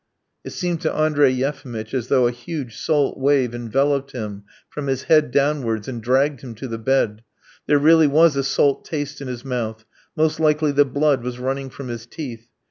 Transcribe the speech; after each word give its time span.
It 0.43 0.49
seemed 0.49 0.81
to 0.81 0.91
Andrey 0.91 1.29
Yefimitch 1.31 1.93
as 1.93 2.07
though 2.07 2.25
a 2.25 2.31
huge 2.31 2.75
salt 2.75 3.19
wave 3.19 3.53
enveloped 3.53 4.13
him 4.13 4.45
from 4.67 4.87
his 4.87 5.03
head 5.03 5.29
downwards 5.29 5.87
and 5.87 6.01
dragged 6.01 6.41
him 6.41 6.55
to 6.55 6.67
the 6.67 6.79
bed; 6.79 7.23
there 7.67 7.77
really 7.77 8.07
was 8.07 8.35
a 8.35 8.43
salt 8.43 8.83
taste 8.83 9.21
in 9.21 9.27
his 9.27 9.45
mouth: 9.45 9.85
most 10.15 10.39
likely 10.39 10.71
the 10.71 10.85
blood 10.85 11.21
was 11.21 11.37
running 11.37 11.69
from 11.69 11.89
his 11.89 12.07
teeth. 12.07 12.47